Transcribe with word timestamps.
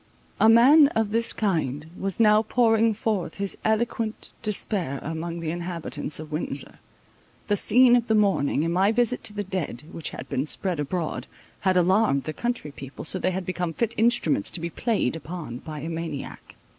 A 0.39 0.49
man 0.49 0.87
of 0.95 1.11
this 1.11 1.31
kind 1.31 1.85
was 1.95 2.19
now 2.19 2.41
pouring 2.41 2.91
forth 2.91 3.35
his 3.35 3.55
eloquent 3.63 4.31
despair 4.41 4.99
among 5.03 5.41
the 5.41 5.51
inhabitants 5.51 6.19
of 6.19 6.31
Windsor. 6.31 6.79
The 7.49 7.55
scene 7.55 7.95
of 7.95 8.07
the 8.07 8.15
morning, 8.15 8.65
and 8.65 8.73
my 8.73 8.91
visit 8.91 9.23
to 9.25 9.33
the 9.33 9.43
dead, 9.43 9.83
which 9.91 10.09
had 10.09 10.27
been 10.27 10.47
spread 10.47 10.79
abroad, 10.79 11.27
had 11.59 11.77
alarmed 11.77 12.23
the 12.23 12.33
country 12.33 12.71
people, 12.71 13.05
so 13.05 13.19
they 13.19 13.29
had 13.29 13.45
become 13.45 13.73
fit 13.73 13.93
instruments 13.95 14.49
to 14.49 14.59
be 14.59 14.71
played 14.71 15.15
upon 15.15 15.59
by 15.59 15.81
a 15.81 15.87
maniac. 15.87 16.55